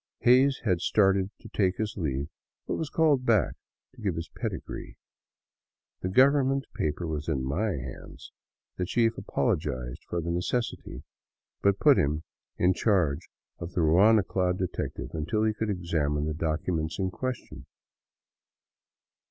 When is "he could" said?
15.43-15.69